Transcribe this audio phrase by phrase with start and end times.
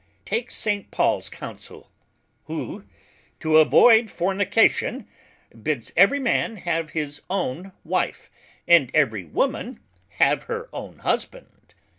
[0.25, 0.89] Take St.
[0.89, 1.91] Pauls counsel,
[2.45, 2.85] who,
[3.39, 5.07] to avoid fornication,
[5.61, 8.31] bids every man have his own Wife,
[8.67, 9.79] and every woman
[10.17, 11.75] have her own Husband.